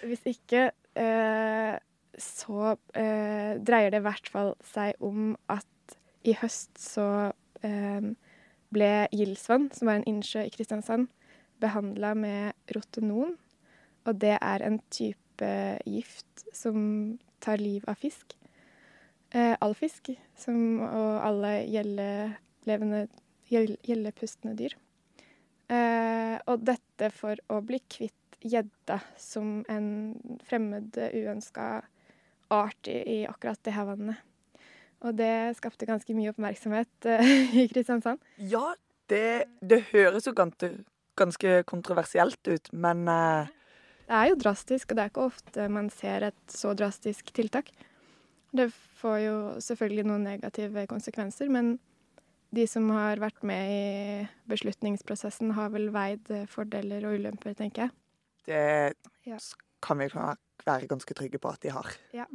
Hvis 0.09 0.23
ikke, 0.31 0.71
eh, 0.97 1.77
så 2.17 2.75
eh, 2.97 3.61
dreier 3.61 3.93
det 3.93 4.01
i 4.01 4.07
hvert 4.07 4.31
fall 4.33 4.55
seg 4.65 4.97
om 5.05 5.35
at 5.53 5.97
i 6.25 6.33
høst 6.41 6.81
så 6.81 7.33
eh, 7.65 8.09
ble 8.73 8.93
Gilsvann, 9.13 9.69
som 9.77 9.91
er 9.91 10.01
en 10.01 10.09
innsjø 10.09 10.47
i 10.47 10.53
Kristiansand, 10.55 11.11
behandla 11.61 12.15
med 12.17 12.73
rotenon. 12.75 13.37
Og 14.09 14.21
det 14.21 14.39
er 14.41 14.65
en 14.65 14.81
type 14.89 15.51
gift 15.85 16.47
som 16.57 17.19
tar 17.41 17.61
liv 17.63 17.85
av 17.89 17.99
fisk. 18.01 18.37
Eh, 19.31 19.55
all 19.63 19.75
fisk, 19.79 20.11
som, 20.39 20.81
og 20.83 21.21
alle 21.23 21.53
gjeldelevende, 21.71 23.05
gjel- 23.51 23.77
dyr. 24.59 24.75
Eh, 25.71 26.37
og 26.51 26.65
dette 26.67 27.11
for 27.15 27.39
å 27.49 27.61
bli 27.63 27.79
kvitt 27.87 28.17
gjedda 28.43 28.99
som 29.21 29.61
en 29.69 29.87
fremmed, 30.49 30.97
uønska 30.97 31.69
art 32.51 32.89
i, 32.91 32.99
i 33.21 33.27
akkurat 33.29 33.61
det 33.63 33.77
her 33.77 33.87
vannet. 33.93 34.19
Og 35.01 35.15
det 35.17 35.57
skapte 35.57 35.87
ganske 35.89 36.13
mye 36.17 36.33
oppmerksomhet 36.35 37.07
eh, 37.09 37.55
i 37.63 37.69
Kristiansand. 37.71 38.21
Ja, 38.37 38.75
det, 39.13 39.47
det 39.63 39.85
høres 39.93 40.27
jo 40.27 40.35
ganske, 40.37 40.73
ganske 41.21 41.61
kontroversielt 41.71 42.51
ut, 42.51 42.73
men 42.73 43.07
eh, 43.09 43.53
Det 44.11 44.19
er 44.19 44.33
jo 44.33 44.39
drastisk, 44.43 44.91
og 44.91 44.99
det 44.99 45.03
er 45.05 45.11
ikke 45.13 45.23
ofte 45.29 45.69
man 45.71 45.87
ser 45.95 46.25
et 46.33 46.51
så 46.51 46.73
drastisk 46.75 47.29
tiltak. 47.37 47.69
Det 48.51 48.67
får 48.99 49.19
jo 49.23 49.35
selvfølgelig 49.63 50.05
noen 50.09 50.25
negative 50.27 50.83
konsekvenser, 50.91 51.47
men 51.55 51.77
de 52.51 52.65
som 52.67 52.89
har 52.91 53.21
vært 53.23 53.45
med 53.47 53.71
i 53.71 54.25
beslutningsprosessen, 54.51 55.53
har 55.55 55.71
vel 55.71 55.93
veid 55.95 56.27
fordeler 56.51 57.07
og 57.07 57.21
ulemper, 57.21 57.55
tenker 57.55 57.87
jeg. 57.87 57.95
det 58.47 58.97
Ja. 59.29 59.39
kan 59.81 59.99
vi 59.99 60.09
være 60.11 60.89
ganske 60.89 61.15
trygge 61.15 61.39
på 61.39 61.49
at 61.53 61.61
de 61.63 61.71
har. 61.71 61.87
Ja. 62.13 62.27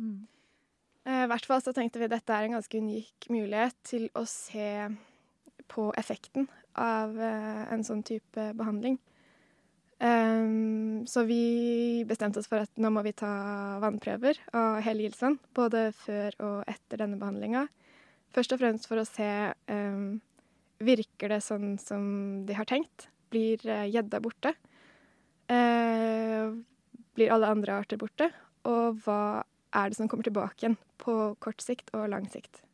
Eh, 1.05 1.23
I 1.25 1.27
hvert 1.27 1.45
fall 1.45 1.61
så 1.61 1.73
tenkte 1.75 1.99
vi 1.99 2.05
at 2.07 2.11
dette 2.15 2.31
er 2.31 2.45
en 2.45 2.55
ganske 2.55 2.77
unik 2.77 3.27
mulighet 3.29 3.75
til 3.83 4.09
å 4.15 4.23
se 4.25 4.87
på 5.67 5.91
effekten 5.97 6.47
av 6.75 7.19
eh, 7.19 7.73
en 7.73 7.83
sånn 7.83 8.03
type 8.03 8.53
behandling. 8.55 8.97
Um, 9.95 11.05
så 11.07 11.23
vi 11.23 12.03
bestemte 12.07 12.41
oss 12.41 12.49
for 12.51 12.65
at 12.65 12.81
nå 12.81 12.89
må 12.91 12.99
vi 13.05 13.13
ta 13.15 13.29
vannprøver 13.79 14.41
av 14.51 14.81
hele 14.83 15.05
Gilsen, 15.05 15.37
Både 15.55 15.87
før 15.95 16.35
og 16.43 16.57
etter 16.67 16.99
denne 16.99 17.19
behandlinga. 17.21 17.65
Først 18.35 18.51
og 18.51 18.59
fremst 18.59 18.89
for 18.91 18.99
å 18.99 19.07
se 19.07 19.29
um, 19.71 20.19
virker 20.83 21.31
det 21.31 21.41
sånn 21.45 21.77
som 21.79 22.03
de 22.47 22.57
har 22.57 22.67
tenkt. 22.67 23.07
Blir 23.31 23.63
gjedda 23.63 24.19
uh, 24.19 24.23
borte? 24.25 24.55
Uh, 25.47 26.59
blir 27.15 27.31
alle 27.31 27.53
andre 27.55 27.79
arter 27.79 28.01
borte? 28.01 28.27
Og 28.67 28.99
hva 29.05 29.45
er 29.75 29.91
det 29.91 29.99
som 29.99 30.11
kommer 30.11 30.27
tilbake 30.27 30.59
igjen 30.59 30.79
på 30.99 31.35
kort 31.39 31.63
sikt 31.63 31.93
og 31.95 32.09
lang 32.11 32.27
sikt? 32.33 32.65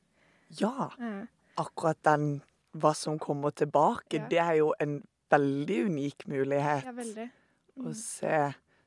Ja, 0.58 0.90
uh. 0.98 1.24
akkurat 1.62 2.02
den 2.08 2.42
hva 2.82 2.94
som 2.96 3.20
kommer 3.20 3.52
tilbake, 3.52 4.18
ja. 4.18 4.28
det 4.32 4.40
er 4.42 4.54
jo 4.62 4.72
en 4.80 5.02
veldig 5.32 5.80
unik 5.90 6.28
mulighet 6.32 6.90
ja, 6.90 6.94
veldig. 6.96 7.30
Mm. 7.78 7.88
å 7.88 7.96
se 7.98 8.42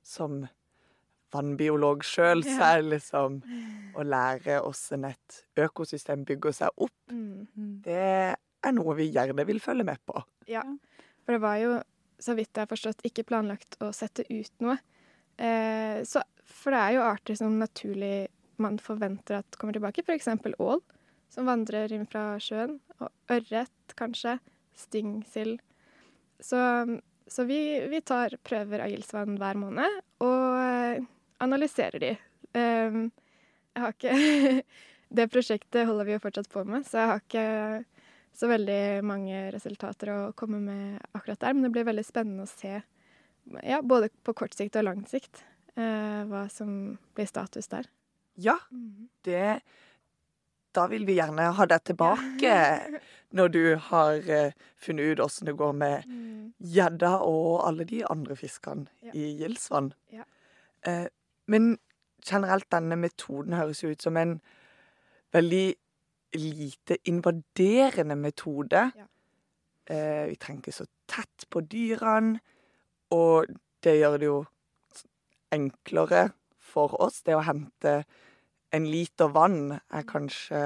som 0.04 0.44
vannbiolog 1.34 2.04
sjøl, 2.06 2.44
så 2.46 2.60
er 2.68 2.82
det 2.82 2.90
liksom 2.92 3.40
å 3.98 4.04
lære 4.06 4.60
åssen 4.62 5.06
et 5.08 5.40
økosystem 5.58 6.22
bygger 6.28 6.54
seg 6.60 6.84
opp. 6.86 6.94
Mm. 7.10 7.80
Det 7.84 8.04
er 8.34 8.76
noe 8.76 8.94
vi 8.98 9.08
gjerne 9.10 9.46
vil 9.48 9.60
følge 9.62 9.86
med 9.88 10.00
på. 10.06 10.22
Ja, 10.50 10.62
for 11.24 11.36
det 11.36 11.42
var 11.42 11.58
jo, 11.62 11.74
så 12.22 12.36
vidt 12.38 12.52
jeg 12.52 12.62
har 12.66 12.70
forstått, 12.70 13.02
ikke 13.08 13.26
planlagt 13.26 13.78
å 13.82 13.90
sette 13.96 14.26
ut 14.30 14.52
noe. 14.64 14.78
Eh, 15.36 16.04
så, 16.06 16.22
for 16.46 16.74
det 16.74 16.80
er 16.80 16.96
jo 16.98 17.06
arter 17.08 17.38
som 17.38 17.58
naturlig 17.58 18.28
man 18.62 18.78
forventer 18.78 19.40
at 19.40 19.58
kommer 19.58 19.74
tilbake, 19.74 20.04
f.eks. 20.06 20.30
ål, 20.62 20.82
som 21.32 21.48
vandrer 21.48 21.92
inn 21.94 22.06
fra 22.06 22.34
sjøen, 22.42 22.78
og 23.00 23.10
ørret, 23.34 23.94
kanskje, 23.98 24.38
styngsild. 24.78 25.58
Så, 26.44 26.60
så 27.26 27.46
vi, 27.48 27.58
vi, 27.88 28.00
tar 28.04 28.36
prøver 28.44 28.84
av 28.84 28.92
gildsvann 28.92 29.38
hver 29.40 29.56
måned 29.56 30.00
og 30.24 31.06
analyserer 31.44 32.02
de. 32.02 32.10
Um, 32.54 33.06
jeg 33.74 33.84
har 33.84 33.96
ikke 33.96 34.18
Det 35.14 35.28
prosjektet 35.30 35.86
holder 35.86 36.08
vi 36.08 36.14
jo 36.16 36.22
fortsatt 36.22 36.48
på 36.50 36.64
med, 36.66 36.82
så 36.88 36.98
jeg 36.98 37.08
har 37.10 37.20
ikke 37.20 37.48
så 38.34 38.48
veldig 38.50 39.04
mange 39.06 39.44
resultater 39.54 40.10
å 40.10 40.16
komme 40.34 40.58
med 40.58 40.96
akkurat 41.14 41.38
der. 41.44 41.54
Men 41.54 41.68
det 41.68 41.70
blir 41.76 41.86
veldig 41.86 42.02
spennende 42.02 42.48
å 42.48 42.50
se, 42.50 42.80
ja, 43.62 43.78
både 43.84 44.08
på 44.26 44.34
kort 44.34 44.56
sikt 44.58 44.80
og 44.80 44.88
lang 44.88 45.04
sikt, 45.06 45.44
uh, 45.78 46.24
hva 46.26 46.48
som 46.50 46.96
blir 47.14 47.30
status 47.30 47.70
der. 47.70 47.86
Ja, 48.34 48.56
mm. 48.74 49.06
det 49.28 49.60
Da 50.74 50.88
vil 50.90 51.06
vi 51.06 51.20
gjerne 51.20 51.52
ha 51.54 51.66
deg 51.70 51.84
tilbake 51.86 52.54
når 53.34 53.48
du 53.50 53.62
har 53.90 54.22
uh, 54.30 54.52
funnet 54.78 55.14
ut 55.14 55.22
åssen 55.24 55.48
det 55.48 55.56
går 55.58 55.72
med 55.72 56.06
mm. 56.06 56.52
gjedda 56.58 57.10
mm. 57.16 57.24
og 57.26 57.66
alle 57.68 57.86
de 57.90 58.04
andre 58.10 58.36
fiskene 58.38 58.86
ja. 59.02 59.14
i 59.14 59.32
Gilsvann. 59.40 59.92
Ja. 60.12 60.26
Uh, 60.86 61.06
men 61.50 61.78
generelt 62.24 62.70
denne 62.72 62.96
metoden 62.96 63.56
høres 63.58 63.82
jo 63.82 63.90
ut 63.90 64.02
som 64.02 64.16
en 64.16 64.38
veldig 65.34 65.74
lite 66.34 66.98
invaderende 67.04 68.16
metode. 68.16 68.86
Ja. 68.94 69.08
Uh, 69.90 70.30
vi 70.30 70.38
trenger 70.40 70.62
ikke 70.62 70.78
så 70.78 70.88
tett 71.10 71.48
på 71.50 71.60
dyrene, 71.60 72.40
og 73.12 73.50
det 73.84 73.98
gjør 73.98 74.18
det 74.18 74.30
jo 74.30 74.38
enklere 75.52 76.28
for 76.58 76.94
oss. 77.02 77.20
Det 77.26 77.36
å 77.36 77.44
hente 77.44 78.04
en 78.74 78.86
liter 78.90 79.30
vann 79.34 79.74
er 79.74 80.02
mm. 80.02 80.08
kanskje 80.08 80.62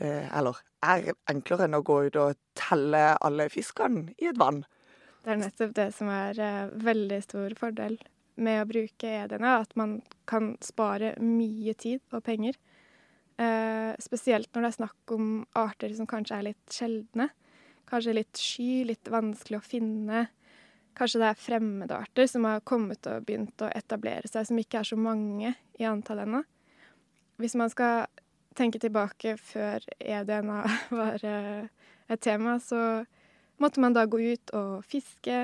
Eller 0.00 0.56
er 0.80 1.10
enklere 1.28 1.66
enn 1.66 1.76
å 1.76 1.82
gå 1.84 1.96
ut 2.08 2.16
og 2.20 2.38
telle 2.56 3.02
alle 3.20 3.48
fiskene 3.52 4.14
i 4.16 4.30
et 4.30 4.38
vann. 4.40 4.62
Det 5.20 5.34
er 5.34 5.40
nettopp 5.42 5.74
det 5.76 5.90
som 5.92 6.08
er 6.12 6.38
uh, 6.40 6.72
veldig 6.80 7.20
stor 7.26 7.54
fordel 7.58 7.98
med 8.40 8.62
å 8.62 8.68
bruke 8.70 9.10
EDNA, 9.26 9.58
at 9.60 9.74
man 9.76 9.98
kan 10.30 10.54
spare 10.64 11.12
mye 11.20 11.74
tid 11.76 12.00
og 12.14 12.24
penger. 12.24 12.56
Uh, 13.40 13.92
spesielt 14.00 14.48
når 14.54 14.64
det 14.64 14.70
er 14.70 14.78
snakk 14.78 15.14
om 15.16 15.28
arter 15.60 15.92
som 15.96 16.08
kanskje 16.08 16.38
er 16.38 16.48
litt 16.50 16.76
sjeldne. 16.76 17.28
Kanskje 17.90 18.16
litt 18.16 18.40
sky, 18.40 18.70
litt 18.88 19.10
vanskelig 19.12 19.60
å 19.60 19.66
finne. 19.66 20.24
Kanskje 20.96 21.20
det 21.20 21.28
er 21.28 21.42
fremmede 21.42 22.00
arter 22.00 22.28
som 22.30 22.46
har 22.48 22.64
kommet 22.64 23.04
og 23.10 23.26
begynt 23.28 23.60
å 23.64 23.68
etablere 23.74 24.28
seg, 24.30 24.48
som 24.48 24.58
ikke 24.60 24.80
er 24.80 24.88
så 24.88 24.96
mange 25.00 25.52
i 25.80 25.88
antall 25.88 26.24
ennå. 26.24 26.42
Hvis 27.40 27.56
man 27.56 27.72
skal 27.72 28.08
tenke 28.58 28.80
tilbake 28.82 29.36
før 29.40 29.84
EDNA 30.00 30.60
var 31.00 31.24
eh, 31.26 31.64
et 32.10 32.22
tema, 32.22 32.58
så 32.62 33.04
måtte 33.62 33.82
man 33.82 33.96
da 33.96 34.06
gå 34.10 34.20
ut 34.32 34.54
og 34.56 34.84
fiske, 34.88 35.42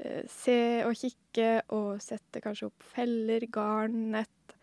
eh, 0.00 0.22
se 0.30 0.60
og 0.86 0.96
kikke 0.98 1.50
og 1.76 2.02
sette 2.02 2.42
kanskje 2.44 2.70
opp 2.70 2.86
feller, 2.94 3.46
garn, 3.52 4.10
nett. 4.14 4.56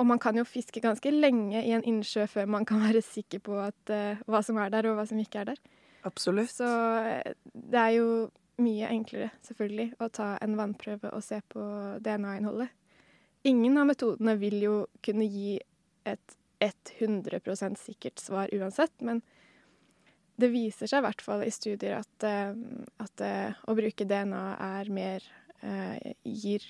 Og 0.00 0.08
man 0.08 0.18
kan 0.18 0.36
jo 0.38 0.46
fiske 0.48 0.80
ganske 0.80 1.12
lenge 1.12 1.60
i 1.60 1.74
en 1.76 1.84
innsjø 1.84 2.24
før 2.30 2.48
man 2.48 2.64
kan 2.64 2.80
være 2.80 3.02
sikker 3.04 3.42
på 3.44 3.58
at, 3.60 3.80
uh, 3.92 4.22
hva 4.32 4.40
som 4.40 4.56
er 4.56 4.70
der, 4.72 4.88
og 4.88 4.96
hva 4.96 5.04
som 5.04 5.18
ikke 5.20 5.42
er 5.42 5.50
der. 5.50 5.58
Absolutt. 6.08 6.48
Så 6.54 6.64
det 7.44 7.76
er 7.82 7.90
jo 7.98 8.06
mye 8.64 8.88
enklere, 8.88 9.28
selvfølgelig, 9.44 9.90
å 10.00 10.08
ta 10.08 10.30
en 10.40 10.56
vannprøve 10.56 11.12
og 11.12 11.20
se 11.24 11.42
på 11.52 11.64
DNA-innholdet. 12.00 12.72
Ingen 13.48 13.76
av 13.80 13.90
metodene 13.92 14.38
vil 14.40 14.56
jo 14.64 14.74
kunne 15.04 15.28
gi 15.28 15.58
et 16.08 16.39
100% 16.60 17.78
sikkert 17.80 18.20
svar 18.20 18.50
uansett, 18.54 18.94
men 19.00 19.22
det 20.40 20.50
viser 20.52 20.88
seg 20.88 21.02
i 21.02 21.06
hvert 21.06 21.24
fall 21.24 21.44
i 21.44 21.52
studier 21.52 21.98
at, 21.98 22.26
eh, 22.26 22.52
at 23.02 23.24
eh, 23.24 23.58
å 23.68 23.76
bruke 23.76 24.06
DNA 24.08 24.44
er 24.66 24.92
mer 24.92 25.24
eh, 25.60 26.12
gir 26.24 26.64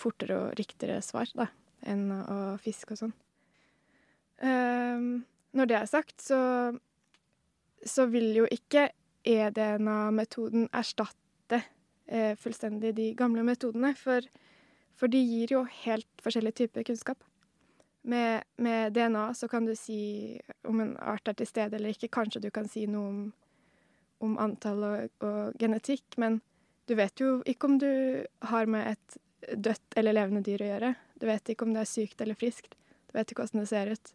fortere 0.00 0.38
og 0.38 0.54
riktigere 0.60 1.02
svar 1.04 1.28
da, 1.36 1.50
enn 1.84 2.08
å 2.12 2.38
fiske 2.62 2.96
og 2.96 3.02
sånn. 3.02 3.16
Um, 4.40 5.26
når 5.52 5.68
det 5.68 5.76
er 5.76 5.88
sagt, 5.90 6.14
så, 6.24 6.38
så 7.84 8.06
vil 8.08 8.30
jo 8.38 8.46
ikke 8.48 8.86
e-DNA-metoden 9.28 10.70
erstatte 10.72 11.60
fullstendig 12.40 12.94
de 12.96 13.10
gamle 13.14 13.44
metodene, 13.46 13.92
for, 13.94 14.24
for 14.98 15.12
de 15.12 15.20
gir 15.20 15.52
jo 15.52 15.60
helt 15.84 16.08
forskjellige 16.24 16.62
typer 16.62 16.86
kunnskap. 16.88 17.20
Med, 18.02 18.44
med, 18.56 18.92
DNA 18.92 19.34
så 19.34 19.48
kan 19.48 19.66
du 19.66 19.74
si 19.76 20.40
om 20.64 20.80
en 20.80 20.94
art 20.96 21.28
er 21.28 21.36
til 21.36 21.48
stede 21.48 21.76
eller 21.76 21.92
ikke. 21.92 22.08
Kanskje 22.12 22.40
du 22.40 22.50
kan 22.54 22.68
si 22.68 22.86
noe 22.88 23.08
om, 23.08 23.18
om 24.24 24.38
antall 24.40 24.84
og, 24.86 25.10
og, 25.26 25.58
genetikk, 25.60 26.16
men 26.16 26.40
du 26.88 26.96
vet 26.98 27.20
jo 27.20 27.40
ikke 27.48 27.68
om 27.68 27.76
du 27.78 27.90
har 28.50 28.70
med 28.70 28.94
et 28.94 29.18
dødt 29.56 29.98
eller 30.00 30.16
levende 30.16 30.44
dyr 30.46 30.64
å 30.64 30.70
gjøre. 30.70 30.94
Du 31.20 31.28
vet 31.28 31.52
ikke 31.52 31.68
om 31.68 31.76
det 31.76 31.84
er 31.84 31.92
sykt 31.92 32.24
eller 32.24 32.38
friskt. 32.38 32.74
Du 33.10 33.18
vet 33.18 33.30
ikke 33.30 33.44
hvordan 33.44 33.62
det 33.62 33.70
ser 33.70 33.92
ut. 33.92 34.12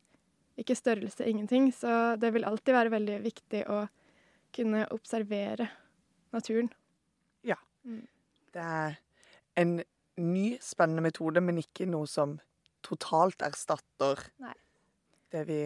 Ikke 0.55 0.75
størrelse, 0.75 1.27
ingenting. 1.27 1.69
Så 1.75 2.15
det 2.19 2.31
vil 2.33 2.47
alltid 2.47 2.73
være 2.73 2.93
veldig 2.93 3.19
viktig 3.25 3.65
å 3.71 3.85
kunne 4.55 4.85
observere 4.95 5.67
naturen. 6.33 6.71
Ja. 7.43 7.57
Mm. 7.83 8.05
Det 8.55 8.63
er 8.63 8.99
en 9.59 9.77
ny, 10.17 10.45
spennende 10.63 11.03
metode, 11.03 11.43
men 11.43 11.59
ikke 11.59 11.87
noe 11.89 12.07
som 12.07 12.37
totalt 12.85 13.41
erstatter 13.45 14.21
nei. 14.43 14.55
det 15.33 15.43
vi 15.49 15.59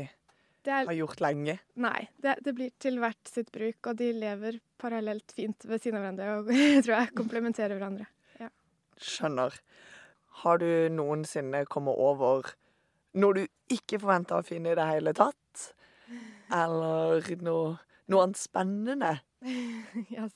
det 0.66 0.74
er, 0.76 0.88
har 0.90 0.96
gjort 0.98 1.22
lenge. 1.24 1.56
Nei. 1.80 2.00
Det, 2.20 2.36
det, 2.44 2.54
blir 2.58 2.72
til 2.84 3.00
hvert 3.00 3.32
sitt 3.32 3.52
bruk, 3.56 3.80
og 3.88 4.00
de 4.00 4.10
lever 4.16 4.60
parallelt 4.80 5.32
fint 5.36 5.64
ved 5.68 5.82
siden 5.82 6.00
av 6.00 6.06
hverandre 6.06 6.34
og 6.40 6.52
tror 6.84 6.96
jeg 6.96 7.14
komplementerer 7.18 7.78
hverandre. 7.78 8.10
Ja. 8.42 8.50
Skjønner. 9.00 9.56
Har 10.44 10.60
du 10.62 10.70
noensinne 10.94 11.64
kommet 11.72 12.00
over 12.00 12.54
noe 13.20 13.40
du 13.40 13.74
ikke 13.74 14.00
forventa 14.02 14.40
å 14.40 14.46
finne 14.46 14.74
i 14.74 14.78
det 14.78 14.88
hele 14.90 15.14
tatt? 15.18 15.66
Eller 16.54 17.26
noe, 17.46 17.76
noe 18.10 18.26
annet 18.26 18.40
spennende? 18.42 19.16
ja, 20.16 20.28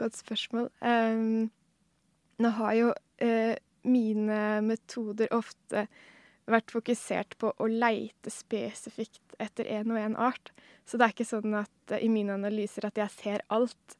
godt 0.00 0.18
spørsmål. 0.18 0.68
Um, 0.80 1.48
nå 2.38 2.52
har 2.60 2.74
jo 2.78 2.90
uh, 2.94 3.54
mine 3.88 4.60
metoder 4.64 5.32
ofte 5.34 5.86
vært 6.48 6.72
fokusert 6.72 7.36
på 7.40 7.52
å 7.52 7.68
leite 7.68 8.32
spesifikt 8.32 9.36
etter 9.42 9.68
en 9.78 9.92
og 9.92 10.00
en 10.00 10.16
art. 10.28 10.52
Så 10.88 10.96
det 10.96 11.06
er 11.06 11.14
ikke 11.14 11.28
sånn 11.28 11.56
at 11.58 11.92
uh, 11.92 12.00
i 12.00 12.08
mine 12.12 12.36
analyser 12.38 12.88
at 12.88 12.98
jeg 13.00 13.14
ser 13.16 13.44
alt. 13.52 13.98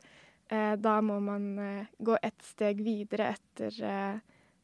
Uh, 0.49 0.75
da 0.81 0.99
må 1.05 1.19
man 1.21 1.51
uh, 1.61 1.91
gå 2.01 2.17
et 2.25 2.39
steg 2.47 2.81
videre 2.85 3.35
etter 3.37 3.77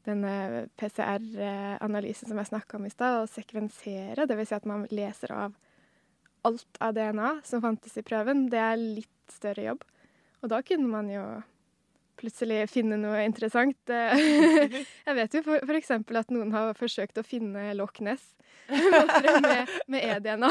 denne 0.04 0.66
PCR-analysen 0.76 2.28
som 2.28 2.40
jeg 2.40 2.50
snakka 2.50 2.76
om 2.76 2.88
i 2.88 2.92
stad, 2.92 3.22
og 3.22 3.30
sekvensere. 3.32 4.26
Dvs. 4.28 4.50
Si 4.50 4.56
at 4.56 4.68
man 4.68 4.84
leser 4.92 5.32
av 5.32 5.54
alt 6.44 6.80
av 6.84 6.92
DNA 6.96 7.30
som 7.44 7.62
fantes 7.64 7.96
i 7.96 8.04
prøven. 8.04 8.48
Det 8.52 8.60
er 8.60 8.76
litt 8.76 9.32
større 9.32 9.64
jobb. 9.70 9.84
Og 10.44 10.50
da 10.52 10.60
kunne 10.66 10.90
man 10.90 11.08
jo 11.08 11.24
plutselig 12.20 12.64
finne 12.72 12.98
noe 13.00 13.24
interessant. 13.24 13.78
Jeg 15.08 15.18
vet 15.18 15.36
jo 15.36 15.42
f.eks. 15.58 15.90
at 15.94 16.34
noen 16.34 16.54
har 16.54 16.76
forsøkt 16.78 17.20
å 17.20 17.26
finne 17.26 17.72
Loch 17.78 18.00
Ness 18.04 18.24
med, 19.44 19.72
med 19.92 20.06
e-DNA. 20.14 20.50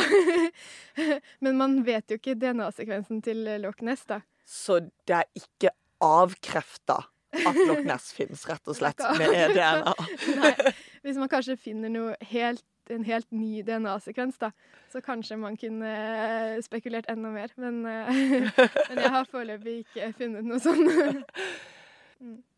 Men 1.46 1.58
man 1.58 1.80
vet 1.88 2.12
jo 2.12 2.20
ikke 2.20 2.38
DNA-sekvensen 2.38 3.24
til 3.26 3.48
Loch 3.64 3.82
Ness, 3.86 4.06
da. 4.10 4.22
Så 4.46 4.82
det 5.08 5.24
er 5.24 5.30
ikke 5.40 5.72
avkrefta 6.04 7.00
at 7.34 7.58
Loch 7.66 7.82
Ness 7.88 8.12
finnes, 8.14 8.44
rett 8.50 8.70
og 8.70 8.78
slett, 8.78 9.02
med 9.18 9.34
e-DNA? 9.34 9.96
Nei. 10.38 10.54
Hvis 11.04 11.18
man 11.18 11.32
kanskje 11.32 11.58
finner 11.58 11.90
noe 11.90 12.14
helt 12.30 12.64
en 12.92 13.06
helt 13.08 13.32
ny 13.32 13.62
DNA-sekvens, 13.64 14.40
da. 14.42 14.52
Så 14.92 15.02
kanskje 15.02 15.38
man 15.38 15.58
kunne 15.58 15.92
eh, 15.92 16.62
spekulert 16.64 17.10
enda 17.10 17.32
mer. 17.32 17.54
Men, 17.58 17.86
eh, 17.86 18.24
men 18.90 19.00
jeg 19.00 19.14
har 19.16 19.30
foreløpig 19.32 19.78
ikke 19.84 20.12
funnet 20.18 20.50
noe 20.50 20.60
sånn. 20.64 20.84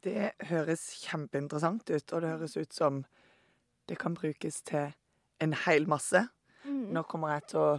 Det 0.05 0.35
høres 0.45 0.81
kjempeinteressant 1.01 1.89
ut, 1.89 2.11
og 2.13 2.21
det 2.21 2.29
høres 2.29 2.53
ut 2.53 2.73
som 2.75 2.99
det 3.89 3.95
kan 3.97 4.13
brukes 4.13 4.59
til 4.61 4.91
en 5.41 5.55
hel 5.65 5.88
masse. 5.89 6.21
Mm. 6.65 6.91
Nå 6.93 7.01
kommer 7.09 7.33
jeg 7.33 7.47
til 7.49 7.61
å 7.63 7.71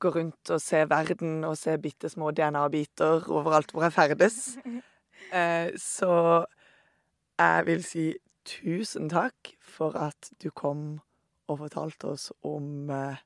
gå 0.00 0.12
rundt 0.14 0.52
og 0.54 0.62
se 0.64 0.80
verden 0.88 1.44
og 1.44 1.58
se 1.60 1.76
bitte 1.82 2.08
små 2.08 2.30
DNA-biter 2.32 3.28
overalt 3.28 3.74
hvor 3.74 3.88
jeg 3.88 3.96
ferdes. 3.98 4.40
Eh, 5.36 5.68
så 5.76 6.46
jeg 7.38 7.66
vil 7.66 7.82
si 7.84 8.04
tusen 8.48 9.10
takk 9.12 9.50
for 9.62 9.94
at 10.00 10.30
du 10.42 10.48
kom 10.50 11.02
og 11.50 11.58
fortalte 11.64 12.12
oss 12.14 12.30
om, 12.46 12.90
eh, 12.90 13.18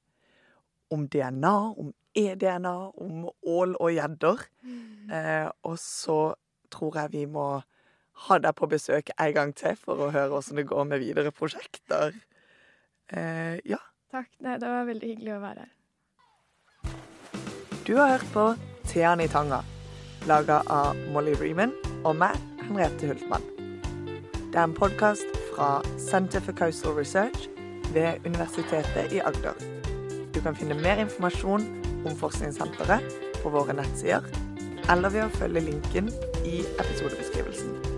om 0.91 1.07
DNA, 1.09 1.57
om 1.77 1.93
e-DNA, 2.15 2.75
om 3.01 3.29
ål 3.43 3.77
og 3.81 3.93
gjedder. 3.93 4.45
Eh, 5.13 5.49
og 5.63 5.79
så 5.79 6.35
tror 6.71 6.97
jeg 6.97 7.13
vi 7.13 7.25
må 7.27 7.63
ha 8.27 8.39
deg 8.39 8.55
på 8.55 8.69
besøk 8.71 9.11
en 9.19 9.33
gang 9.35 9.55
til 9.55 9.77
for 9.77 9.99
å 9.99 10.13
høre 10.15 10.39
åssen 10.39 10.57
det 10.57 10.69
går 10.71 10.87
med 10.89 11.03
videre 11.03 11.35
prosjekter. 11.35 12.15
Eh, 13.11 13.59
ja. 13.67 13.81
Takk. 14.15 14.31
Nei, 14.41 14.59
det 14.59 14.69
var 14.71 14.87
veldig 14.87 15.09
hyggelig 15.11 15.35
å 15.35 15.43
være 15.43 15.65
her. 15.65 15.73
Du 17.85 17.97
har 17.99 18.15
hørt 18.15 18.31
på 18.33 18.45
Tean 18.89 19.21
i 19.21 19.29
tanga, 19.29 19.61
laga 20.31 20.63
av 20.71 20.97
Molly 21.13 21.35
Reeman 21.41 21.75
og 22.05 22.15
meg, 22.17 22.39
Henriette 22.63 23.11
Hultmann. 23.11 23.45
Det 24.53 24.61
er 24.61 24.69
en 24.69 24.77
podkast 24.77 25.27
fra 25.51 25.83
Center 25.99 26.41
for 26.41 26.55
Coastal 26.57 26.95
Research 26.95 27.51
ved 27.95 28.27
Universitetet 28.27 29.13
i 29.13 29.23
Agder. 29.25 29.55
Du 30.35 30.41
kan 30.43 30.57
finne 30.57 30.75
mer 30.75 31.01
informasjon 31.05 31.67
om 32.05 32.17
forskningssenteret 32.19 33.07
på 33.43 33.55
våre 33.55 33.77
nettsider, 33.79 34.27
eller 34.91 35.15
ved 35.15 35.29
å 35.29 35.35
følge 35.39 35.67
linken 35.71 36.11
i 36.45 36.61
episodebeskrivelsen. 36.67 37.94